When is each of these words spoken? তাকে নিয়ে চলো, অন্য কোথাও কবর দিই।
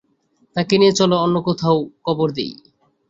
তাকে 0.55 0.73
নিয়ে 0.77 0.93
চলো, 0.99 1.15
অন্য 1.17 1.35
কোথাও 1.47 1.75
কবর 2.05 2.27
দিই। 2.31 2.53